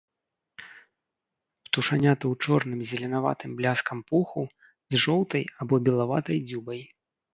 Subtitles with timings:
[1.67, 4.41] Птушаняты ў чорным з зеленаватым бляскам пуху,
[4.95, 6.81] з жоўтай або белаватай дзюбай.